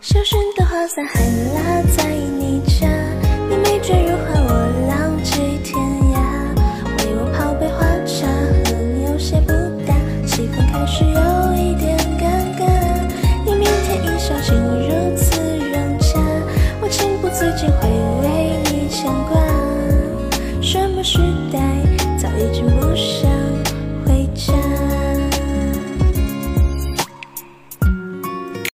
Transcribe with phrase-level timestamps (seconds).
[0.00, 1.79] 小心的花在海落